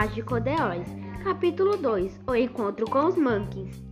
Mágico 0.00 0.40
de 0.40 0.52
Oz, 0.52 0.88
capítulo 1.22 1.76
2 1.76 2.20
O 2.26 2.34
encontro 2.34 2.86
com 2.86 3.04
os 3.04 3.18
Monkeys. 3.18 3.84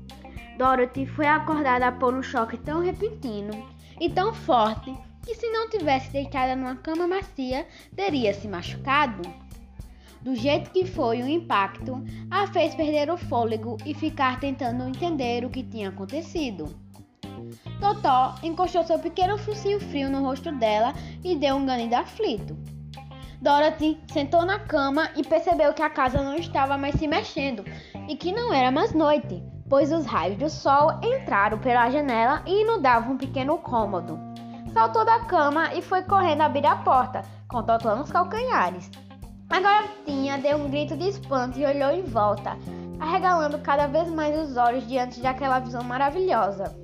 Dorothy 0.57 1.05
foi 1.05 1.27
acordada 1.27 1.93
por 1.93 2.15
um 2.15 2.23
choque 2.23 2.57
tão 2.57 2.81
repentino 2.81 3.53
e 4.01 4.09
tão 4.09 4.33
forte 4.33 4.91
que, 5.23 5.35
se 5.35 5.51
não 5.51 5.69
tivesse 5.69 6.11
deitada 6.11 6.57
numa 6.57 6.77
cama 6.77 7.07
macia, 7.07 7.69
teria 7.95 8.33
se 8.33 8.49
machucado. 8.49 9.21
Do 10.23 10.35
jeito 10.35 10.71
que 10.71 10.87
foi 10.87 11.21
o 11.21 11.29
impacto, 11.29 12.03
a 12.31 12.47
fez 12.47 12.75
perder 12.75 13.11
o 13.11 13.19
fôlego 13.19 13.77
e 13.85 13.93
ficar 13.93 14.41
tentando 14.41 14.89
entender 14.89 15.45
o 15.45 15.51
que 15.51 15.63
tinha 15.63 15.91
acontecido. 15.91 16.75
Totó 17.79 18.35
encostou 18.43 18.83
seu 18.83 18.99
pequeno 18.99 19.37
focinho 19.37 19.79
frio 19.79 20.09
no 20.09 20.23
rosto 20.23 20.51
dela 20.53 20.95
e 21.23 21.37
deu 21.37 21.57
um 21.57 21.67
ganido 21.67 21.97
aflito. 21.97 22.57
Dorothy 23.41 24.01
sentou 24.13 24.45
na 24.45 24.59
cama 24.59 25.11
e 25.15 25.23
percebeu 25.23 25.73
que 25.73 25.83
a 25.83 25.89
casa 25.89 26.21
não 26.23 26.35
estava 26.35 26.77
mais 26.77 26.97
se 26.97 27.07
mexendo 27.07 27.65
e 28.09 28.17
que 28.17 28.33
não 28.33 28.53
era 28.53 28.73
mais 28.73 28.93
noite, 28.93 29.41
pois 29.69 29.93
os 29.93 30.05
raios 30.07 30.37
do 30.39 30.51
sol 30.51 30.99
entraram 31.01 31.57
pela 31.59 31.89
janela 31.89 32.43
e 32.45 32.63
inundavam 32.63 33.13
um 33.13 33.17
pequeno 33.17 33.57
cômodo. 33.59 34.19
Saltou 34.73 35.05
da 35.05 35.21
cama 35.21 35.73
e 35.73 35.81
foi 35.81 36.03
correndo 36.03 36.41
abrir 36.41 36.67
a 36.67 36.77
porta, 36.77 37.23
com 37.49 37.63
Totó 37.63 37.95
nos 37.95 38.11
calcanhares. 38.11 38.91
A 39.49 39.61
garotinha 39.61 40.37
deu 40.39 40.59
um 40.59 40.69
grito 40.69 40.97
de 40.97 41.09
espanto 41.09 41.59
e 41.61 41.65
olhou 41.65 41.93
em 41.93 42.03
volta, 42.03 42.57
arregalando 42.99 43.61
cada 43.61 43.87
vez 43.87 44.11
mais 44.11 44.37
os 44.37 44.57
olhos 44.57 44.87
diante 44.87 45.21
daquela 45.21 45.61
visão 45.61 45.85
maravilhosa. 45.85 46.77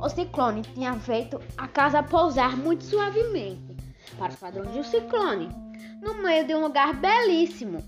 O 0.00 0.08
ciclone 0.08 0.62
tinha 0.62 0.92
feito 0.94 1.40
a 1.56 1.68
casa 1.68 2.02
pousar 2.02 2.56
muito 2.56 2.82
suavemente, 2.82 3.76
para 4.18 4.32
os 4.32 4.36
padrões 4.36 4.76
um 4.76 4.82
ciclone 4.82 5.63
no 6.04 6.22
meio 6.22 6.46
de 6.46 6.54
um 6.54 6.60
lugar 6.60 6.92
belíssimo. 6.92 7.78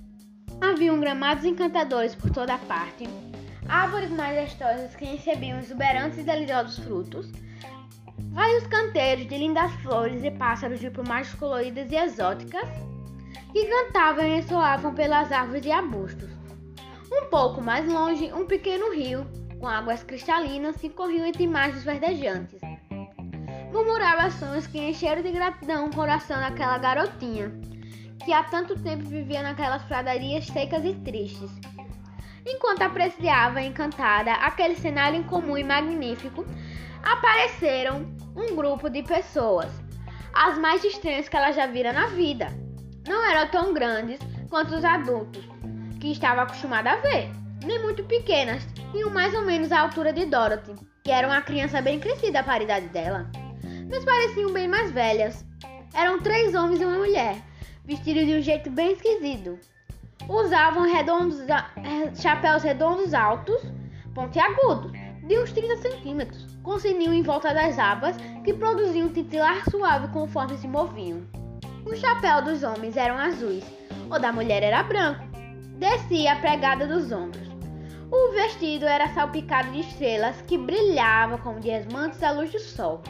Haviam 0.59 0.99
gramados 0.99 1.45
encantadores 1.45 2.15
por 2.15 2.31
toda 2.31 2.57
parte, 2.57 3.07
árvores 3.69 4.11
majestosas 4.11 4.97
que 4.97 5.05
recebiam 5.05 5.59
exuberantes 5.59 6.21
e 6.21 6.23
deliciosos 6.23 6.79
frutos, 6.79 7.31
vários 8.33 8.67
canteiros 8.69 9.29
de 9.29 9.37
lindas 9.37 9.71
flores 9.83 10.25
e 10.25 10.31
pássaros 10.31 10.81
de 10.81 10.89
plumagens 10.89 11.35
coloridas 11.35 11.93
e 11.93 11.97
exóticas 11.97 12.67
que 13.53 13.67
cantavam 13.67 14.25
e 14.25 14.37
ressoavam 14.37 14.95
pelas 14.95 15.31
árvores 15.31 15.67
e 15.67 15.71
arbustos. 15.71 16.31
Um 17.13 17.29
pouco 17.29 17.61
mais 17.61 17.87
longe, 17.87 18.33
um 18.33 18.47
pequeno 18.47 18.95
rio 18.95 19.27
com 19.61 19.69
águas 19.69 20.03
cristalinas 20.03 20.77
que 20.77 20.89
corriam 20.89 21.27
entre 21.27 21.47
margens 21.47 21.85
verdejantes. 21.85 22.61
Murmurava 23.71 24.31
sons 24.31 24.67
que 24.67 24.79
encheram 24.79 25.21
de 25.21 25.33
gratidão 25.33 25.87
o 25.87 25.95
coração 25.95 26.41
daquela 26.41 26.79
garotinha 26.79 27.53
que 28.27 28.33
há 28.33 28.43
tanto 28.43 28.77
tempo 28.81 29.05
vivia 29.05 29.41
naquelas 29.41 29.85
pradarias 29.85 30.49
secas 30.49 30.85
e 30.85 30.93
tristes. 30.95 31.49
Enquanto 32.45 32.83
apreciava 32.83 33.63
encantada 33.63 34.33
aquele 34.33 34.75
cenário 34.75 35.21
incomum 35.21 35.57
e 35.57 35.63
magnífico, 35.63 36.45
apareceram 37.05 38.05
um 38.35 38.57
grupo 38.57 38.91
de 38.91 39.05
pessoas, 39.05 39.71
as 40.35 40.59
mais 40.59 40.83
estranhas 40.83 41.29
que 41.29 41.37
ela 41.37 41.53
já 41.53 41.69
vira 41.69 41.93
na 41.93 42.09
vida. 42.09 42.49
Não 43.07 43.25
eram 43.31 43.49
tão 43.49 43.73
grandes 43.73 44.19
quanto 44.51 44.75
os 44.75 44.85
adultos 44.85 45.49
que 46.01 46.11
estava 46.11 46.43
acostumada 46.43 46.91
a 46.91 46.97
ver, 46.97 47.31
nem 47.65 47.81
muito 47.81 48.03
pequenas, 48.03 48.67
tinham 48.91 49.09
mais 49.11 49.35
ou 49.35 49.43
menos 49.43 49.71
a 49.71 49.83
altura 49.83 50.13
de 50.13 50.27
Dorothy, 50.27 50.75
que 51.05 51.13
era 51.13 51.29
uma 51.29 51.43
criança 51.43 51.81
bem 51.81 52.01
crescida 52.01 52.43
para 52.43 52.61
a 52.61 52.65
idade 52.65 52.89
dela, 52.89 53.31
mas 53.89 54.05
pareciam 54.05 54.53
bem 54.53 54.67
mais 54.67 54.91
velhas. 54.91 55.47
Eram 55.95 56.21
três 56.21 56.55
homens 56.57 56.81
e 56.81 56.85
uma 56.85 56.99
mulher, 56.99 57.41
vestidos 57.87 58.27
de 58.27 58.35
um 58.35 58.43
jeito 58.43 58.69
bem 58.71 58.93
esquisito. 58.93 59.59
Usavam 60.29 60.83
redondos, 60.93 61.39
eh, 61.41 62.13
chapéus 62.17 62.65
redondos 62.65 63.15
altos, 63.15 63.63
pontiagudos, 64.13 64.91
de 65.23 65.39
uns 65.39 65.53
30 65.53 65.77
centímetros, 65.77 66.47
com 66.63 66.79
sininho 66.79 67.13
em 67.13 67.23
volta 67.23 67.55
das 67.55 67.79
abas 67.79 68.17
que 68.45 68.53
produziam 68.53 69.07
um 69.07 69.13
titilar 69.13 69.63
suave 69.71 70.09
conforme 70.09 70.57
se 70.59 70.67
moviam. 70.67 71.23
O 71.85 71.95
chapéu 71.95 72.43
dos 72.43 72.65
homens 72.65 72.97
eram 72.97 73.17
azuis, 73.17 73.65
o 74.11 74.19
da 74.19 74.33
mulher 74.33 74.65
era 74.65 74.83
branco, 74.83 75.25
descia 75.79 76.33
a 76.33 76.37
pregada 76.37 76.87
dos 76.87 77.13
ombros. 77.13 77.47
O 78.11 78.33
vestido 78.33 78.87
era 78.87 79.09
salpicado 79.09 79.71
de 79.71 79.81
estrelas 79.81 80.41
que 80.43 80.59
brilhavam 80.59 81.39
como 81.39 81.61
diamantes 81.61 82.23
à 82.23 82.33
luz 82.33 82.51
do 82.51 82.59
sol. 82.59 83.03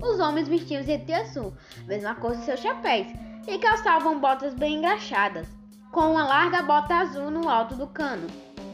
Os 0.00 0.20
homens 0.20 0.48
vestiam 0.48 0.82
de 0.82 1.12
azul, 1.12 1.52
mesma 1.86 2.14
cor 2.14 2.36
de 2.36 2.44
seus 2.44 2.60
chapéus, 2.60 3.08
e 3.46 3.58
calçavam 3.58 4.18
botas 4.18 4.54
bem 4.54 4.76
engraxadas, 4.76 5.46
com 5.90 6.12
uma 6.12 6.24
larga 6.24 6.62
bota 6.62 6.94
azul 6.94 7.30
no 7.30 7.48
alto 7.48 7.74
do 7.74 7.86
cano. 7.86 8.26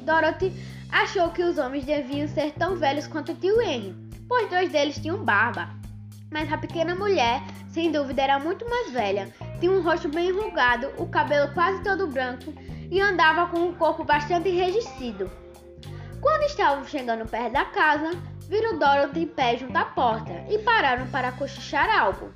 Dorothy 0.03 0.53
achou 0.91 1.31
que 1.31 1.43
os 1.43 1.59
homens 1.59 1.85
deviam 1.85 2.29
ser 2.29 2.53
tão 2.53 2.77
velhos 2.77 3.07
quanto 3.07 3.35
tio 3.35 3.61
Henry, 3.61 3.95
pois 4.29 4.49
dois 4.49 4.71
deles 4.71 4.99
tinham 4.99 5.25
barba. 5.25 5.69
Mas 6.31 6.53
a 6.53 6.59
pequena 6.59 6.95
mulher, 6.95 7.43
sem 7.69 7.91
dúvida, 7.91 8.23
era 8.23 8.39
muito 8.39 8.69
mais 8.69 8.93
velha. 8.93 9.35
Tinha 9.59 9.73
um 9.73 9.83
rosto 9.83 10.09
bem 10.09 10.29
enrugado, 10.29 10.93
o 10.97 11.07
cabelo 11.07 11.53
quase 11.53 11.83
todo 11.83 12.07
branco 12.07 12.55
e 12.91 13.01
andava 13.01 13.47
com 13.49 13.59
um 13.59 13.75
corpo 13.75 14.05
bastante 14.05 14.49
enrijecido. 14.49 15.31
Quando 16.21 16.43
estavam 16.43 16.85
chegando 16.85 17.29
perto 17.29 17.53
da 17.53 17.65
casa, 17.65 18.11
viram 18.49 18.79
Dorothy 18.79 19.23
em 19.23 19.27
pé 19.27 19.57
junto 19.57 19.77
à 19.77 19.85
porta 19.85 20.45
e 20.49 20.59
pararam 20.59 21.07
para 21.09 21.33
cochichar 21.33 21.89
algo 21.91 22.33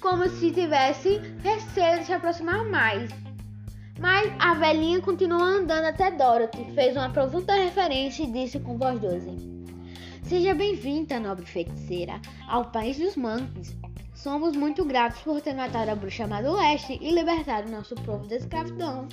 como 0.00 0.28
se 0.28 0.50
tivesse 0.50 1.20
receio 1.42 1.98
de 1.98 2.04
se 2.04 2.12
aproximar 2.12 2.64
mais. 2.64 3.10
Mas 3.98 4.32
a 4.38 4.54
velhinha 4.54 5.00
continuou 5.00 5.42
andando 5.42 5.86
até 5.86 6.10
Dorothy, 6.10 6.72
fez 6.72 6.96
uma 6.96 7.10
profunda 7.10 7.54
referência 7.54 8.22
e 8.22 8.30
disse 8.30 8.60
com 8.60 8.78
voz 8.78 9.00
doce: 9.00 9.36
Seja 10.22 10.54
bem-vinda, 10.54 11.18
nobre 11.18 11.46
feiticeira, 11.46 12.20
ao 12.48 12.66
país 12.66 12.98
dos 12.98 13.16
monkeys. 13.16 13.76
Somos 14.14 14.56
muito 14.56 14.84
gratos 14.84 15.20
por 15.20 15.40
ter 15.40 15.54
matado 15.54 15.90
a 15.90 15.94
bruxa 15.94 16.26
má 16.26 16.42
do 16.42 16.52
leste 16.52 16.98
e 17.00 17.10
libertado 17.12 17.70
nosso 17.70 17.94
povo 17.96 18.26
da 18.26 18.36
escravidão. 18.36 19.08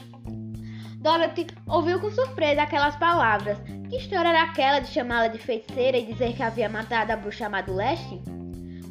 Dorothy 0.97 1.45
ouviu 1.67 1.99
com 1.99 2.09
surpresa 2.09 2.63
aquelas 2.63 2.95
palavras. 2.95 3.59
Que 3.89 3.97
história 3.97 4.29
era 4.29 4.41
aquela 4.41 4.79
de 4.79 4.87
chamá-la 4.87 5.27
de 5.27 5.37
feiticeira 5.37 5.97
e 5.97 6.05
dizer 6.05 6.35
que 6.35 6.41
havia 6.41 6.67
matado 6.67 7.11
a 7.11 7.15
bruxa 7.15 7.47
má 7.47 7.61
do 7.61 7.75
leste? 7.75 8.19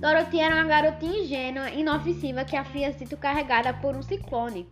Dorothy 0.04 0.38
era 0.38 0.56
uma 0.56 0.65
garotinha 0.65 1.20
ingênua 1.20 1.70
e 1.70 1.81
inofensiva 1.81 2.44
que 2.44 2.54
havia 2.54 2.92
sido 2.92 3.16
carregada 3.16 3.72
por 3.72 3.97
um 3.97 4.03
ciclone 4.03 4.69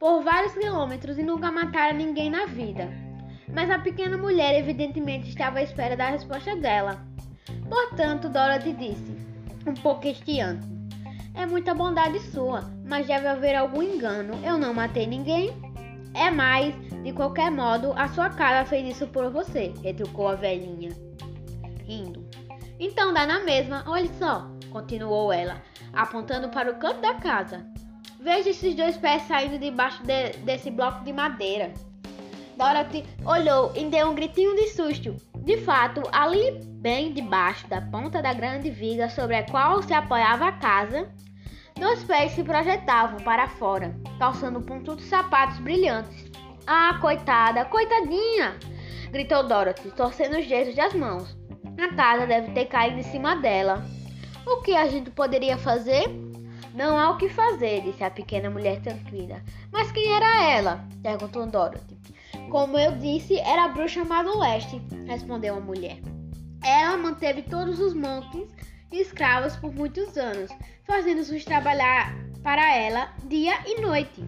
por 0.00 0.24
vários 0.24 0.52
quilômetros 0.54 1.16
e 1.16 1.22
nunca 1.22 1.52
matara 1.52 1.92
ninguém 1.92 2.28
na 2.28 2.46
vida. 2.46 2.90
Mas 3.54 3.70
a 3.70 3.78
pequena 3.78 4.16
mulher 4.16 4.58
evidentemente 4.58 5.28
estava 5.28 5.60
à 5.60 5.62
espera 5.62 5.96
da 5.96 6.10
resposta 6.10 6.56
dela. 6.56 7.06
Portanto, 7.68 8.28
Dorothy 8.28 8.72
disse, 8.72 9.16
um 9.64 9.74
pouco 9.74 10.08
estiante: 10.08 10.66
É 11.36 11.46
muita 11.46 11.72
bondade 11.72 12.18
sua, 12.32 12.68
mas 12.84 13.06
deve 13.06 13.28
haver 13.28 13.54
algum 13.54 13.80
engano. 13.80 14.40
Eu 14.44 14.58
não 14.58 14.74
matei 14.74 15.06
ninguém. 15.06 15.52
É 16.14 16.32
mais, 16.32 16.74
de 17.04 17.12
qualquer 17.12 17.48
modo, 17.48 17.92
a 17.94 18.08
sua 18.08 18.28
cara 18.28 18.64
fez 18.64 18.96
isso 18.96 19.06
por 19.06 19.30
você, 19.30 19.72
retrucou 19.84 20.26
a 20.26 20.34
velhinha, 20.34 20.90
rindo. 21.86 22.28
Então 22.80 23.14
dá 23.14 23.24
na 23.24 23.38
mesma, 23.44 23.84
olhe 23.86 24.10
só 24.18 24.52
continuou 24.74 25.32
ela, 25.32 25.62
apontando 25.92 26.48
para 26.48 26.72
o 26.72 26.74
canto 26.74 27.00
da 27.00 27.14
casa. 27.14 27.64
Veja 28.18 28.50
esses 28.50 28.74
dois 28.74 28.96
pés 28.96 29.22
saindo 29.22 29.56
debaixo 29.56 30.02
de, 30.02 30.30
desse 30.38 30.68
bloco 30.68 31.04
de 31.04 31.12
madeira. 31.12 31.72
Dorothy 32.56 33.04
olhou 33.24 33.72
e 33.76 33.84
deu 33.88 34.10
um 34.10 34.14
gritinho 34.14 34.56
de 34.56 34.68
susto. 34.70 35.14
De 35.36 35.58
fato, 35.58 36.02
ali 36.10 36.58
bem 36.80 37.12
debaixo 37.12 37.68
da 37.68 37.80
ponta 37.82 38.20
da 38.20 38.32
grande 38.32 38.68
viga 38.68 39.08
sobre 39.08 39.36
a 39.36 39.44
qual 39.44 39.80
se 39.80 39.92
apoiava 39.92 40.48
a 40.48 40.52
casa, 40.52 41.08
dois 41.78 42.02
pés 42.02 42.32
se 42.32 42.42
projetavam 42.42 43.20
para 43.20 43.46
fora, 43.46 43.94
calçando 44.18 44.60
pontudos 44.60 45.04
sapatos 45.04 45.58
brilhantes. 45.60 46.32
Ah, 46.66 46.98
coitada, 47.00 47.64
coitadinha! 47.66 48.56
gritou 49.10 49.46
Dorothy, 49.46 49.90
torcendo 49.90 50.38
os 50.38 50.46
dedos 50.48 50.74
das 50.74 50.94
mãos. 50.94 51.36
A 51.78 51.94
casa 51.94 52.26
deve 52.26 52.52
ter 52.52 52.66
caído 52.66 52.98
em 52.98 53.02
cima 53.02 53.36
dela. 53.36 53.84
O 54.46 54.60
que 54.62 54.74
a 54.74 54.86
gente 54.86 55.10
poderia 55.10 55.56
fazer? 55.56 56.04
Não 56.74 56.98
há 56.98 57.10
o 57.10 57.16
que 57.16 57.28
fazer, 57.28 57.82
disse 57.82 58.02
a 58.02 58.10
pequena 58.10 58.50
mulher 58.50 58.80
tranquila. 58.80 59.40
Mas 59.72 59.90
quem 59.92 60.12
era 60.12 60.50
ela? 60.50 60.84
perguntou 61.02 61.46
Dorothy. 61.46 61.96
Como 62.50 62.78
eu 62.78 62.92
disse, 62.98 63.38
era 63.38 63.64
a 63.64 63.68
bruxa 63.68 64.04
má 64.04 64.22
do 64.22 64.38
leste, 64.38 64.82
respondeu 65.06 65.56
a 65.56 65.60
mulher. 65.60 65.98
Ela 66.64 66.96
manteve 66.96 67.42
todos 67.42 67.78
os 67.78 67.94
monkeys 67.94 68.48
escravos 68.90 69.56
por 69.56 69.72
muitos 69.74 70.16
anos, 70.16 70.50
fazendo-os 70.84 71.44
trabalhar 71.44 72.14
para 72.42 72.74
ela 72.76 73.08
dia 73.24 73.54
e 73.66 73.80
noite. 73.80 74.22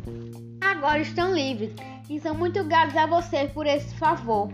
Agora 0.60 1.00
estão 1.00 1.34
livres 1.34 1.72
e 2.08 2.18
são 2.20 2.34
muito 2.34 2.62
gratos 2.64 2.96
a 2.96 3.06
você 3.06 3.48
por 3.48 3.66
esse 3.66 3.94
favor. 3.96 4.48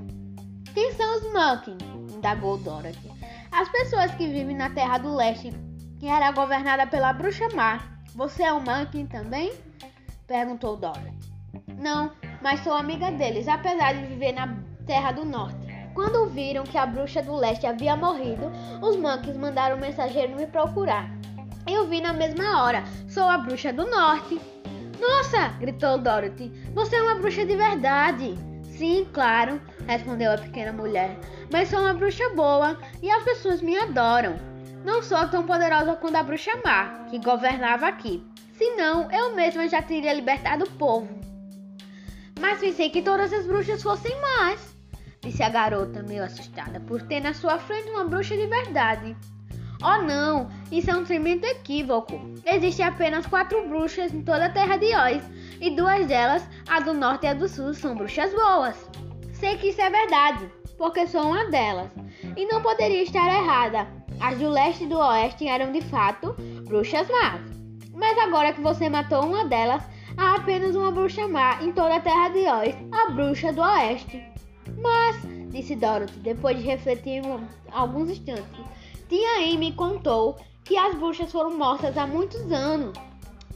Quem 0.75 0.93
são 0.93 1.17
os 1.17 1.33
monkeys? 1.33 1.77
indagou 2.15 2.57
Dorothy. 2.59 3.22
As 3.53 3.69
pessoas 3.69 4.11
que 4.15 4.27
vivem 4.27 4.57
na 4.57 4.71
Terra 4.71 4.97
do 4.97 5.15
Leste, 5.15 5.53
que 6.01 6.09
era 6.09 6.33
governada 6.33 6.87
pela 6.87 7.13
Bruxa 7.13 7.49
Má. 7.55 7.81
Você 8.15 8.43
é 8.43 8.53
um 8.53 8.61
Monkey 8.61 9.05
também? 9.05 9.53
Perguntou 10.27 10.77
Dorothy. 10.77 11.31
Não, 11.79 12.11
mas 12.41 12.61
sou 12.61 12.73
amiga 12.73 13.11
deles, 13.11 13.47
apesar 13.47 13.93
de 13.93 14.07
viver 14.07 14.33
na 14.33 14.57
Terra 14.87 15.13
do 15.13 15.27
Norte. 15.27 15.67
Quando 15.95 16.31
viram 16.31 16.65
que 16.65 16.79
a 16.79 16.87
bruxa 16.87 17.23
do 17.23 17.37
leste 17.37 17.67
havia 17.67 17.95
morrido, 17.95 18.51
os 18.81 18.97
monkeys 18.97 19.37
mandaram 19.37 19.77
um 19.77 19.81
mensageiro 19.81 20.35
me 20.35 20.47
procurar. 20.47 21.11
Eu 21.69 21.87
vi 21.87 22.01
na 22.01 22.15
mesma 22.15 22.65
hora. 22.65 22.83
Sou 23.07 23.25
a 23.25 23.37
bruxa 23.37 23.71
do 23.71 23.87
norte. 23.87 24.41
Nossa! 24.99 25.49
gritou 25.61 25.99
Dorothy. 25.99 26.51
Você 26.75 26.97
é 26.97 27.03
uma 27.03 27.17
bruxa 27.17 27.45
de 27.45 27.55
verdade. 27.55 28.35
Sim, 28.63 29.07
claro, 29.13 29.61
respondeu 29.87 30.33
a 30.33 30.39
pequena 30.39 30.73
mulher. 30.73 31.19
Mas 31.51 31.69
sou 31.69 31.81
uma 31.81 31.95
bruxa 31.95 32.29
boa 32.31 32.79
e 33.03 33.11
as 33.11 33.23
pessoas 33.23 33.61
me 33.63 33.77
adoram. 33.77 34.39
Não 34.85 35.03
sou 35.03 35.29
tão 35.29 35.45
poderosa 35.45 35.95
quanto 35.97 36.17
a 36.17 36.23
bruxa 36.23 36.51
má, 36.65 37.05
que 37.09 37.19
governava 37.19 37.87
aqui. 37.87 38.25
Senão, 38.57 39.11
eu 39.11 39.35
mesma 39.35 39.69
já 39.69 39.81
teria 39.81 40.13
libertado 40.13 40.65
o 40.65 40.71
povo. 40.71 41.09
Mas 42.41 42.59
pensei 42.59 42.91
que 42.91 43.03
todas 43.03 43.33
as 43.33 43.47
bruxas 43.47 43.83
fossem 43.83 44.21
más, 44.21 44.75
disse 45.21 45.43
a 45.43 45.49
garota, 45.49 46.03
meio 46.03 46.25
assustada, 46.25 46.81
por 46.81 47.01
ter 47.03 47.21
na 47.21 47.33
sua 47.33 47.59
frente 47.59 47.91
uma 47.91 48.05
bruxa 48.05 48.37
de 48.37 48.47
verdade. 48.47 49.17
Oh 49.85 50.03
não, 50.03 50.49
isso 50.71 50.91
é 50.91 50.97
um 50.97 51.05
tremendo 51.05 51.45
equívoco. 51.45 52.21
Existem 52.45 52.87
apenas 52.87 53.27
quatro 53.27 53.69
bruxas 53.69 54.13
em 54.13 54.23
toda 54.23 54.47
a 54.47 54.51
terra 54.51 54.77
de 54.77 54.95
Oz, 54.95 55.23
e 55.61 55.75
duas 55.75 56.07
delas, 56.07 56.47
a 56.69 56.81
do 56.81 56.93
norte 56.93 57.25
e 57.25 57.29
a 57.29 57.35
do 57.35 57.49
sul, 57.49 57.75
são 57.75 57.95
bruxas 57.95 58.33
boas. 58.33 58.77
Sei 59.43 59.59
que 59.59 59.71
isso 59.71 59.81
é 59.81 59.91
verdade, 59.91 60.49
porque 60.79 61.05
sou 61.05 61.23
uma 61.23 61.47
delas, 61.47 61.91
e 62.37 62.47
não 62.47 62.63
poderia 62.63 63.03
estar 63.03 63.27
errada. 63.27 63.89
As 64.21 64.39
do 64.39 64.49
leste 64.49 64.85
e 64.85 64.87
do 64.87 64.97
oeste 64.97 65.49
eram 65.49 65.73
de 65.73 65.81
fato 65.81 66.37
bruxas 66.69 67.09
más. 67.11 67.41
Mas 67.93 68.17
agora 68.19 68.53
que 68.53 68.61
você 68.61 68.89
matou 68.89 69.25
uma 69.27 69.45
delas, 69.45 69.83
há 70.17 70.37
apenas 70.37 70.77
uma 70.77 70.93
bruxa 70.93 71.27
má 71.27 71.61
em 71.61 71.73
toda 71.73 71.97
a 71.97 72.01
terra 72.01 72.29
de 72.29 72.39
Oz, 72.39 72.77
a 72.93 73.11
bruxa 73.11 73.53
do 73.53 73.63
oeste. 73.63 74.23
Mas, 74.81 75.17
disse 75.51 75.75
Dorothy, 75.75 76.21
depois 76.21 76.57
de 76.57 76.63
refletir 76.63 77.21
alguns 77.73 78.11
instantes, 78.11 78.65
Tia 79.09 79.39
Amy 79.39 79.73
contou 79.73 80.37
que 80.65 80.77
as 80.79 80.95
bruxas 80.95 81.33
foram 81.33 81.59
mortas 81.59 81.99
há 81.99 82.07
muitos 82.07 82.53
anos. 82.53 82.97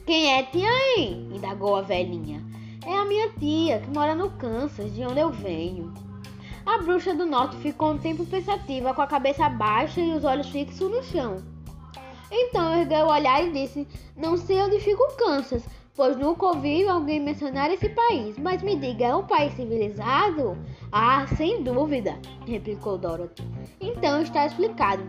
Quem 0.04 0.34
é 0.34 0.42
Tia 0.42 0.68
Amy? 0.68 1.30
indagou 1.32 1.76
a 1.76 1.82
velhinha. 1.82 2.44
É 2.86 2.96
a 2.96 3.04
minha 3.04 3.28
tia, 3.30 3.80
que 3.80 3.90
mora 3.90 4.14
no 4.14 4.30
Kansas, 4.30 4.94
de 4.94 5.04
onde 5.04 5.18
eu 5.18 5.32
venho. 5.32 5.92
A 6.64 6.78
bruxa 6.78 7.12
do 7.12 7.26
norte 7.26 7.56
ficou 7.56 7.90
um 7.90 7.98
tempo 7.98 8.24
pensativa, 8.24 8.94
com 8.94 9.02
a 9.02 9.08
cabeça 9.08 9.48
baixa 9.48 10.00
e 10.00 10.12
os 10.12 10.22
olhos 10.22 10.48
fixos 10.50 10.88
no 10.88 11.02
chão. 11.02 11.42
Então 12.30 12.78
ergueu 12.78 13.06
o 13.06 13.10
olhar 13.10 13.42
e 13.44 13.50
disse: 13.50 13.88
Não 14.16 14.36
sei 14.36 14.62
onde 14.62 14.78
fica 14.78 15.02
o 15.02 15.16
Kansas, 15.16 15.64
pois 15.96 16.16
nunca 16.16 16.46
ouvi 16.46 16.86
alguém 16.86 17.18
mencionar 17.18 17.72
esse 17.72 17.88
país. 17.88 18.38
Mas 18.38 18.62
me 18.62 18.76
diga, 18.76 19.06
é 19.06 19.16
um 19.16 19.26
país 19.26 19.52
civilizado? 19.54 20.56
Ah, 20.92 21.26
sem 21.36 21.64
dúvida, 21.64 22.16
replicou 22.46 22.96
Dorothy. 22.96 23.42
Então 23.80 24.22
está 24.22 24.46
explicado. 24.46 25.02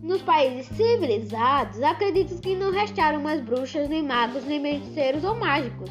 Nos 0.00 0.22
países 0.22 0.66
civilizados, 0.76 1.82
acredito 1.82 2.40
que 2.40 2.54
não 2.54 2.70
restaram 2.70 3.20
mais 3.20 3.40
bruxas, 3.40 3.88
nem 3.88 4.04
magos, 4.04 4.44
nem 4.44 4.62
feiticeiros 4.62 5.24
ou 5.24 5.34
mágicos. 5.34 5.90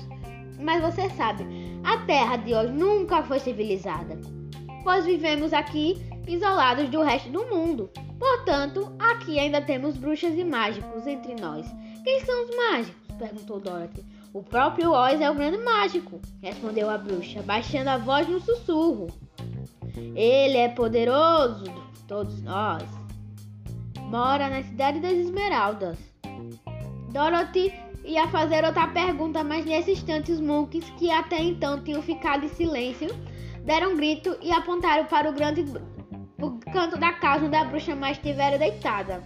Mas 0.63 0.81
você 0.81 1.09
sabe, 1.11 1.45
a 1.83 1.97
Terra 2.05 2.37
de 2.37 2.53
hoje 2.53 2.71
nunca 2.71 3.23
foi 3.23 3.39
civilizada, 3.39 4.19
pois 4.83 5.05
vivemos 5.05 5.53
aqui 5.53 6.01
isolados 6.27 6.89
do 6.89 7.01
resto 7.01 7.29
do 7.29 7.45
mundo. 7.45 7.89
Portanto, 8.17 8.95
aqui 8.97 9.37
ainda 9.39 9.61
temos 9.61 9.97
bruxas 9.97 10.37
e 10.37 10.43
mágicos 10.43 11.05
entre 11.05 11.35
nós. 11.35 11.67
Quem 12.03 12.21
são 12.21 12.45
os 12.45 12.55
mágicos? 12.55 13.03
perguntou 13.17 13.59
Dorothy. 13.59 14.03
O 14.33 14.41
próprio 14.41 14.91
Oz 14.91 15.21
é 15.21 15.29
o 15.29 15.35
grande 15.35 15.57
mágico, 15.57 16.19
respondeu 16.41 16.89
a 16.89 16.97
bruxa, 16.97 17.41
baixando 17.43 17.89
a 17.89 17.97
voz 17.97 18.27
no 18.27 18.39
sussurro. 18.39 19.07
Ele 20.15 20.57
é 20.57 20.69
poderoso, 20.69 21.65
todos 22.07 22.41
nós 22.41 22.83
mora 24.13 24.47
na 24.47 24.61
cidade 24.61 24.99
das 24.99 25.13
Esmeraldas. 25.13 25.97
Dorothy 27.11 27.73
ia 28.03 28.27
fazer 28.27 28.65
outra 28.65 28.87
pergunta, 28.87 29.43
mas 29.43 29.65
nesse 29.65 29.91
instante 29.91 30.31
os 30.31 30.41
monks, 30.41 30.89
que 30.97 31.09
até 31.09 31.41
então 31.41 31.81
tinham 31.83 32.01
ficado 32.01 32.45
em 32.45 32.49
silêncio, 32.49 33.09
deram 33.63 33.93
um 33.93 33.95
grito 33.95 34.37
e 34.41 34.51
apontaram 34.51 35.05
para 35.05 35.29
o 35.29 35.33
grande 35.33 35.65
o 36.41 36.59
canto 36.71 36.97
da 36.97 37.13
casa 37.13 37.45
onde 37.45 37.55
a 37.55 37.63
bruxa 37.63 37.95
mais 37.95 38.17
estivera 38.17 38.57
deitada. 38.57 39.23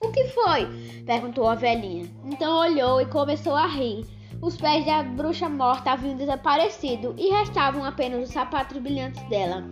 O 0.00 0.10
que 0.10 0.24
foi? 0.28 0.66
perguntou 1.04 1.46
a 1.46 1.54
velhinha. 1.54 2.10
Então 2.24 2.58
olhou 2.58 3.00
e 3.00 3.06
começou 3.06 3.54
a 3.54 3.66
rir. 3.66 4.04
Os 4.40 4.56
pés 4.56 4.86
da 4.86 5.02
bruxa 5.02 5.48
morta 5.48 5.92
haviam 5.92 6.16
desaparecido 6.16 7.14
e 7.18 7.30
restavam 7.30 7.84
apenas 7.84 8.26
os 8.26 8.32
sapatos 8.32 8.78
brilhantes 8.78 9.22
dela. 9.28 9.68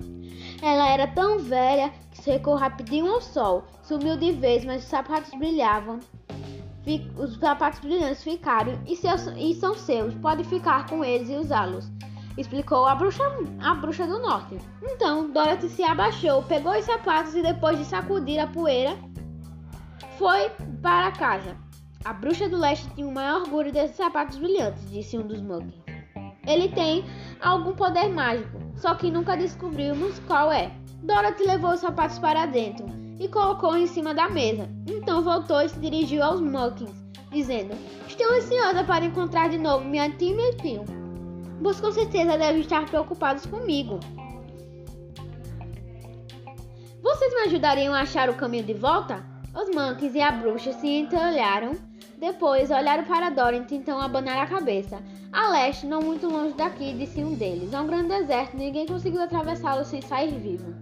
Ela 0.60 0.90
era 0.90 1.06
tão 1.06 1.38
velha 1.38 1.90
que 2.10 2.22
secou 2.22 2.54
rapidinho 2.54 3.10
ao 3.10 3.20
sol. 3.20 3.64
Sumiu 3.82 4.16
de 4.16 4.32
vez, 4.32 4.64
mas 4.64 4.82
os 4.82 4.88
sapatos 4.88 5.30
brilhavam. 5.38 5.98
Os 7.18 7.36
sapatos 7.36 7.80
brilhantes 7.80 8.24
ficaram 8.24 8.72
e, 8.86 8.96
seus, 8.96 9.26
e 9.36 9.52
são 9.54 9.74
seus. 9.74 10.14
Pode 10.14 10.42
ficar 10.44 10.86
com 10.86 11.04
eles 11.04 11.28
e 11.28 11.34
usá-los. 11.34 11.90
Explicou 12.38 12.86
a 12.86 12.94
bruxa, 12.94 13.24
a 13.60 13.74
bruxa 13.74 14.06
do 14.06 14.18
norte. 14.18 14.56
Então, 14.82 15.30
Dorothy 15.30 15.68
se 15.68 15.82
abaixou, 15.82 16.42
pegou 16.44 16.72
os 16.72 16.84
sapatos 16.86 17.34
e 17.34 17.42
depois 17.42 17.78
de 17.78 17.84
sacudir 17.84 18.38
a 18.38 18.46
poeira, 18.46 18.96
foi 20.16 20.50
para 20.80 21.12
casa. 21.12 21.56
A 22.04 22.12
bruxa 22.14 22.48
do 22.48 22.56
leste 22.56 22.88
tinha 22.94 23.06
o 23.06 23.12
maior 23.12 23.42
orgulho 23.42 23.70
desses 23.70 23.96
sapatos 23.96 24.38
brilhantes, 24.38 24.90
disse 24.90 25.18
um 25.18 25.26
dos 25.26 25.42
monkeys. 25.42 25.74
Ele 26.46 26.68
tem 26.68 27.04
algum 27.42 27.74
poder 27.74 28.08
mágico, 28.08 28.58
só 28.76 28.94
que 28.94 29.10
nunca 29.10 29.36
descobrimos 29.36 30.18
qual 30.20 30.50
é. 30.50 30.72
Dorothy 31.02 31.44
levou 31.44 31.72
os 31.72 31.80
sapatos 31.80 32.18
para 32.18 32.46
dentro 32.46 32.97
e 33.18 33.28
colocou 33.28 33.76
em 33.76 33.86
cima 33.86 34.14
da 34.14 34.28
mesa. 34.28 34.68
Então 34.86 35.22
voltou 35.22 35.60
e 35.60 35.68
se 35.68 35.78
dirigiu 35.78 36.22
aos 36.22 36.40
Muckins, 36.40 36.90
dizendo: 37.30 37.74
Estou 38.06 38.30
ansiosa 38.32 38.84
para 38.84 39.04
encontrar 39.04 39.48
de 39.48 39.58
novo 39.58 39.84
minha 39.84 40.10
tia 40.10 40.30
e 40.30 40.34
meu 40.34 40.56
tio. 40.56 40.84
Vocês 41.60 41.80
com 41.80 41.92
certeza 41.92 42.38
devem 42.38 42.60
estar 42.60 42.86
preocupados 42.86 43.46
comigo. 43.46 43.98
Vocês 47.02 47.34
me 47.34 47.40
ajudariam 47.42 47.94
a 47.94 48.00
achar 48.00 48.28
o 48.28 48.34
caminho 48.34 48.64
de 48.64 48.74
volta? 48.74 49.24
Os 49.54 49.74
Monkeys 49.74 50.14
e 50.14 50.20
a 50.20 50.30
bruxa 50.30 50.72
se 50.72 50.86
entreolharam 50.86 51.72
depois 52.18 52.68
olharam 52.70 53.04
para 53.04 53.30
Dorothy 53.30 53.74
e 53.74 53.78
então 53.78 54.00
abanaram 54.00 54.42
a 54.42 54.46
cabeça. 54.46 55.00
A 55.32 55.50
leste, 55.50 55.86
não 55.86 56.00
muito 56.00 56.26
longe 56.26 56.52
daqui, 56.54 56.92
disse 56.92 57.22
um 57.22 57.34
deles. 57.34 57.72
É 57.72 57.80
um 57.80 57.86
grande 57.86 58.08
deserto, 58.08 58.56
ninguém 58.56 58.86
conseguiu 58.86 59.22
atravessá-lo 59.22 59.84
sem 59.84 60.02
sair 60.02 60.36
vivo. 60.36 60.74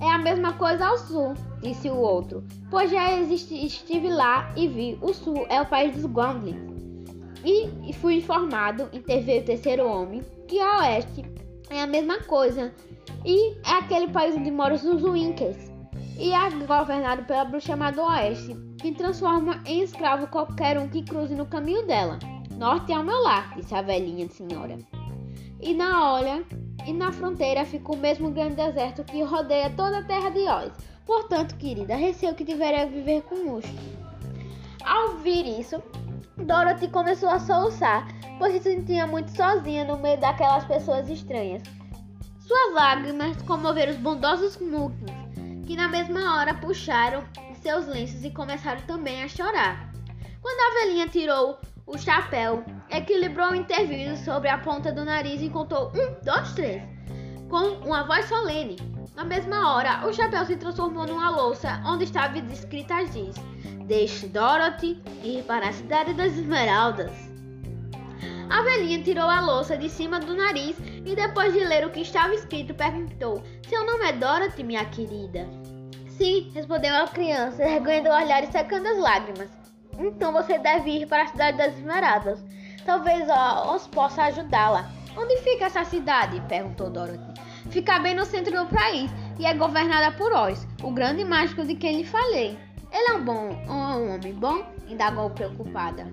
É 0.00 0.10
a 0.10 0.18
mesma 0.18 0.52
coisa 0.52 0.86
ao 0.86 0.98
sul, 0.98 1.34
disse 1.60 1.88
o 1.88 1.96
outro, 1.96 2.44
pois 2.70 2.90
já 2.90 3.12
estive 3.20 4.08
lá 4.08 4.52
e 4.56 4.68
vi. 4.68 4.98
O 5.02 5.12
sul 5.12 5.46
é 5.48 5.60
o 5.60 5.66
país 5.66 5.94
dos 5.94 6.04
Gondlings. 6.04 6.68
E, 7.44 7.92
fui 7.94 8.16
informado, 8.16 8.88
interveio 8.92 9.42
o 9.42 9.44
terceiro 9.44 9.88
homem, 9.88 10.22
que 10.46 10.60
a 10.60 10.78
oeste 10.78 11.24
é 11.70 11.82
a 11.82 11.86
mesma 11.86 12.20
coisa. 12.22 12.72
E 13.24 13.54
é 13.66 13.78
aquele 13.78 14.08
país 14.08 14.36
onde 14.36 14.50
moram 14.50 14.74
os 14.74 14.84
Winkers 14.84 15.68
e 16.18 16.32
é 16.32 16.50
governado 16.50 17.22
pela 17.24 17.44
bruxa 17.44 17.68
chamada 17.68 18.02
Oeste, 18.04 18.56
que 18.80 18.92
transforma 18.92 19.62
em 19.64 19.82
escravo 19.82 20.26
qualquer 20.26 20.76
um 20.76 20.88
que 20.88 21.04
cruze 21.04 21.34
no 21.34 21.46
caminho 21.46 21.86
dela. 21.86 22.18
Norte 22.56 22.92
é 22.92 22.98
o 22.98 23.04
meu 23.04 23.22
lar, 23.22 23.54
disse 23.54 23.72
a 23.74 23.82
velhinha 23.82 24.28
senhora. 24.28 24.76
E 25.60 25.74
na 25.74 26.12
olha, 26.12 26.44
e 26.88 26.92
na 26.94 27.12
fronteira 27.12 27.66
fica 27.66 27.92
o 27.92 27.96
mesmo 27.98 28.30
grande 28.30 28.56
deserto 28.56 29.04
que 29.04 29.22
rodeia 29.22 29.68
toda 29.68 29.98
a 29.98 30.02
terra 30.04 30.30
de 30.30 30.48
Oz. 30.48 30.72
Portanto, 31.04 31.54
querida, 31.56 31.94
receio 31.94 32.34
que 32.34 32.46
tiver 32.46 32.80
a 32.80 32.86
viver 32.86 33.20
com 33.24 33.34
luxo. 33.34 33.68
Ao 34.82 35.10
ouvir 35.10 35.60
isso, 35.60 35.82
Dorothy 36.38 36.88
começou 36.88 37.28
a 37.28 37.40
soluçar, 37.40 38.08
pois 38.38 38.54
se 38.54 38.60
sentia 38.60 39.06
muito 39.06 39.30
sozinha 39.36 39.84
no 39.84 39.98
meio 39.98 40.18
daquelas 40.18 40.64
pessoas 40.64 41.10
estranhas. 41.10 41.62
Suas 42.40 42.72
lágrimas 42.72 43.36
comoveram 43.42 43.92
os 43.92 43.98
bondosos 43.98 44.56
Muggins, 44.56 45.12
que 45.66 45.76
na 45.76 45.88
mesma 45.88 46.38
hora 46.38 46.54
puxaram 46.54 47.22
seus 47.60 47.86
lenços 47.86 48.24
e 48.24 48.30
começaram 48.30 48.80
também 48.86 49.22
a 49.22 49.28
chorar. 49.28 49.92
Quando 50.40 50.58
a 50.58 50.80
velhinha 50.80 51.06
tirou 51.06 51.58
o 51.86 51.98
chapéu, 51.98 52.64
equilibrou 52.90 53.50
o 53.50 53.54
interview 53.54 54.16
sobre 54.16 54.48
a 54.48 54.58
ponta 54.58 54.92
do 54.92 55.04
nariz 55.04 55.40
e 55.40 55.48
contou 55.48 55.88
um, 55.88 56.24
dois, 56.24 56.52
três, 56.52 56.82
com 57.48 57.86
uma 57.86 58.04
voz 58.04 58.26
solene. 58.26 58.76
Na 59.14 59.24
mesma 59.24 59.74
hora, 59.74 60.06
o 60.06 60.12
chapéu 60.12 60.44
se 60.44 60.56
transformou 60.56 61.06
numa 61.06 61.30
louça 61.30 61.82
onde 61.84 62.04
estava 62.04 62.38
escrita 62.38 63.04
diz: 63.04 63.36
Deixe 63.86 64.28
Dorothy 64.28 65.02
ir 65.24 65.42
para 65.44 65.68
a 65.68 65.72
cidade 65.72 66.14
das 66.14 66.32
Esmeraldas. 66.34 67.10
A 68.50 68.62
velhinha 68.62 69.02
tirou 69.02 69.28
a 69.28 69.40
louça 69.40 69.76
de 69.76 69.90
cima 69.90 70.20
do 70.20 70.34
nariz 70.34 70.76
e 71.04 71.14
depois 71.14 71.52
de 71.52 71.60
ler 71.60 71.86
o 71.86 71.90
que 71.90 72.00
estava 72.00 72.34
escrito, 72.34 72.74
perguntou: 72.74 73.42
Seu 73.68 73.84
nome 73.84 74.06
é 74.06 74.12
Dorothy, 74.12 74.62
minha 74.62 74.84
querida? 74.84 75.46
Sim, 76.08 76.50
respondeu 76.54 76.94
a 76.96 77.08
criança, 77.08 77.62
erguendo 77.62 78.08
o 78.08 78.14
olhar 78.14 78.42
e 78.42 78.52
secando 78.52 78.86
as 78.86 78.98
lágrimas. 78.98 79.48
Então 79.98 80.32
você 80.32 80.58
deve 80.58 80.90
ir 80.90 81.06
para 81.06 81.24
a 81.24 81.26
cidade 81.26 81.58
das 81.58 81.76
Esmeraldas. 81.76 82.44
Talvez 82.88 83.28
Oz 83.28 83.86
possa 83.86 84.22
ajudá-la. 84.22 84.90
Onde 85.14 85.36
fica 85.42 85.66
essa 85.66 85.84
cidade? 85.84 86.40
perguntou 86.48 86.88
Dorothy. 86.88 87.38
Fica 87.68 87.98
bem 87.98 88.14
no 88.14 88.24
centro 88.24 88.64
do 88.64 88.74
país 88.74 89.10
e 89.38 89.44
é 89.44 89.52
governada 89.52 90.10
por 90.16 90.32
Oz, 90.32 90.66
o 90.82 90.90
grande 90.90 91.22
mágico 91.22 91.66
de 91.66 91.74
quem 91.74 91.98
lhe 91.98 92.04
falei. 92.06 92.58
Ele 92.90 93.10
é 93.10 93.12
um 93.12 93.22
bom 93.22 93.50
um 93.68 94.14
homem 94.14 94.32
bom? 94.32 94.64
indagou 94.88 95.28
preocupada. 95.28 96.10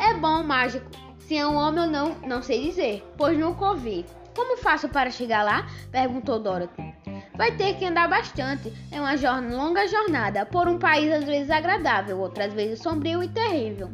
É 0.00 0.14
bom, 0.14 0.42
mágico. 0.42 0.90
Se 1.18 1.36
é 1.36 1.46
um 1.46 1.54
homem 1.54 1.84
ou 1.84 1.90
não, 1.90 2.14
não 2.26 2.40
sei 2.40 2.64
dizer, 2.64 3.06
pois 3.18 3.38
nunca 3.38 3.66
ouvi. 3.66 4.06
Como 4.34 4.56
faço 4.56 4.88
para 4.88 5.10
chegar 5.10 5.42
lá? 5.42 5.66
perguntou 5.92 6.40
Dorothy. 6.40 6.94
Vai 7.36 7.54
ter 7.58 7.74
que 7.74 7.84
andar 7.84 8.08
bastante. 8.08 8.72
É 8.90 8.98
uma 8.98 9.12
longa 9.54 9.86
jornada 9.86 10.46
por 10.46 10.66
um 10.66 10.78
país 10.78 11.12
às 11.12 11.24
vezes 11.24 11.50
agradável, 11.50 12.18
outras 12.18 12.54
vezes 12.54 12.80
sombrio 12.80 13.22
e 13.22 13.28
terrível. 13.28 13.90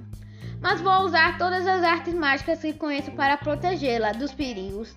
Mas 0.62 0.80
vou 0.80 1.02
usar 1.02 1.36
todas 1.38 1.66
as 1.66 1.82
artes 1.82 2.14
mágicas 2.14 2.60
que 2.60 2.72
conheço 2.72 3.10
para 3.10 3.36
protegê-la 3.36 4.12
dos 4.12 4.32
perigos. 4.32 4.94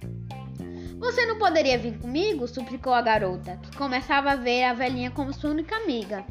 Você 1.00 1.26
não 1.26 1.40
poderia 1.40 1.78
vir 1.78 1.98
comigo? 1.98 2.48
suplicou 2.48 2.94
a 2.94 3.02
garota, 3.02 3.58
que 3.58 3.76
começava 3.76 4.32
a 4.32 4.36
ver 4.36 4.64
a 4.64 4.74
velhinha 4.74 5.10
como 5.10 5.34
sua 5.34 5.50
única 5.50 5.76
amiga. 5.76 6.24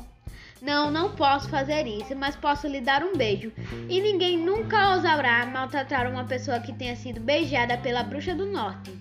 Não, 0.62 0.91
não 0.91 1.14
posso 1.14 1.49
fazer 1.50 1.87
isso, 1.87 2.17
mas 2.17 2.37
posso 2.37 2.67
lhe 2.67 2.81
dar 2.81 3.03
um 3.03 3.14
beijo. 3.14 3.53
E 3.88 4.00
ninguém 4.00 4.38
nunca 4.38 4.95
ousará 4.95 5.45
maltratar 5.45 6.09
uma 6.11 6.25
pessoa 6.25 6.61
que 6.61 6.73
tenha 6.73 6.97
sido 6.97 7.21
beijada 7.21 7.76
pela 7.76 8.03
bruxa 8.03 8.35
do 8.35 8.47
norte. 8.47 8.97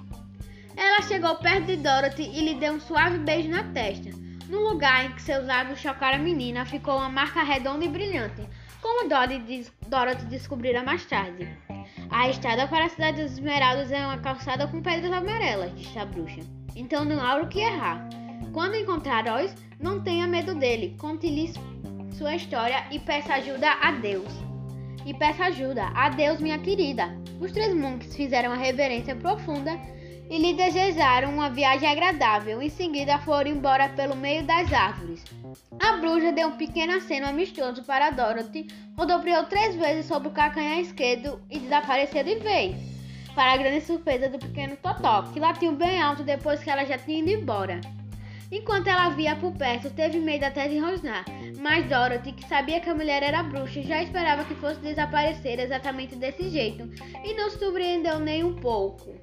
Ela 0.75 1.01
chegou 1.03 1.35
perto 1.35 1.67
de 1.67 1.77
Dorothy 1.77 2.23
e 2.23 2.43
lhe 2.43 2.55
deu 2.55 2.73
um 2.73 2.79
suave 2.79 3.19
beijo 3.19 3.49
na 3.49 3.63
testa. 3.63 4.09
No 4.49 4.59
lugar 4.59 5.05
em 5.05 5.11
que 5.11 5.21
seus 5.21 5.45
lábios 5.45 5.79
chocaram 5.79 6.17
a 6.17 6.21
menina, 6.21 6.65
ficou 6.65 6.97
uma 6.97 7.09
marca 7.09 7.43
redonda 7.43 7.85
e 7.85 7.87
brilhante, 7.87 8.41
como 8.83 9.07
Dorothy 9.07 10.25
descobrira 10.25 10.83
mais 10.83 11.05
tarde. 11.05 11.47
A 12.11 12.29
estrada 12.29 12.67
para 12.67 12.85
a 12.85 12.89
cidade 12.89 13.23
dos 13.23 13.31
Esmeraldas 13.31 13.89
é 13.93 14.05
uma 14.05 14.17
calçada 14.17 14.67
com 14.67 14.81
pedras 14.81 15.11
amarelas, 15.11 15.73
disse 15.73 15.97
a 15.97 16.05
bruxa. 16.05 16.41
Então 16.75 17.05
não 17.05 17.23
há 17.23 17.37
o 17.37 17.47
que 17.47 17.59
errar. 17.59 18.09
Quando 18.51 18.75
encontrar 18.75 19.25
Oz, 19.27 19.55
não 19.79 20.03
tenha 20.03 20.27
medo 20.27 20.53
dele. 20.53 20.95
Conte-lhe 20.99 21.53
sua 22.17 22.35
história 22.35 22.85
e 22.91 22.99
peça 22.99 23.35
ajuda 23.35 23.71
a 23.81 23.91
Deus. 23.93 24.31
E 25.05 25.13
peça 25.13 25.45
ajuda 25.45 25.85
a 25.95 26.09
Deus, 26.09 26.41
minha 26.41 26.59
querida. 26.59 27.17
Os 27.39 27.51
três 27.53 27.73
monks 27.73 28.13
fizeram 28.15 28.49
uma 28.49 28.57
reverência 28.57 29.15
profunda 29.15 29.79
e 30.33 30.39
lhe 30.39 30.51
desejaram 30.51 31.29
uma 31.29 31.47
viagem 31.47 31.87
agradável. 31.87 32.59
Em 32.59 32.67
seguida, 32.67 33.19
foram 33.19 33.51
embora 33.51 33.87
pelo 33.89 34.15
meio 34.15 34.41
das 34.41 34.73
árvores. 34.73 35.23
A 35.79 35.97
bruxa 35.97 36.31
deu 36.31 36.47
um 36.47 36.57
pequeno 36.57 36.95
aceno 36.95 37.27
amistoso 37.27 37.83
para 37.83 38.09
Dorothy, 38.09 38.65
rodopiou 38.97 39.43
três 39.43 39.75
vezes 39.75 40.07
sobre 40.07 40.29
o 40.29 40.31
calcanhar 40.31 40.79
esquerdo 40.79 41.39
e 41.51 41.59
desapareceu 41.59 42.23
de 42.23 42.39
vez. 42.39 42.75
Para 43.35 43.53
a 43.53 43.57
grande 43.57 43.81
surpresa 43.81 44.27
do 44.27 44.39
pequeno 44.39 44.75
Totó, 44.75 45.21
que 45.31 45.39
latiu 45.39 45.71
bem 45.73 46.01
alto 46.01 46.23
depois 46.23 46.63
que 46.63 46.69
ela 46.71 46.83
já 46.83 46.97
tinha 46.97 47.19
ido 47.19 47.29
embora. 47.29 47.79
Enquanto 48.51 48.87
ela 48.87 49.09
via 49.09 49.35
por 49.35 49.51
perto, 49.53 49.91
teve 49.91 50.17
medo 50.17 50.45
até 50.45 50.67
de 50.67 50.79
rosnar, 50.79 51.25
mas 51.59 51.87
Dorothy, 51.87 52.31
que 52.31 52.47
sabia 52.47 52.79
que 52.79 52.89
a 52.89 52.95
mulher 52.95 53.21
era 53.21 53.43
bruxa, 53.43 53.83
já 53.83 54.01
esperava 54.01 54.45
que 54.45 54.55
fosse 54.55 54.79
desaparecer 54.79 55.59
exatamente 55.59 56.15
desse 56.15 56.49
jeito 56.49 56.89
e 57.23 57.35
não 57.35 57.51
se 57.51 57.59
surpreendeu 57.59 58.17
nem 58.19 58.43
um 58.43 58.55
pouco. 58.55 59.13